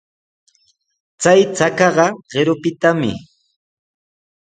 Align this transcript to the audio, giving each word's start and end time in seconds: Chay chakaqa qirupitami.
Chay 1.21 1.39
chakaqa 1.57 2.05
qirupitami. 2.29 3.11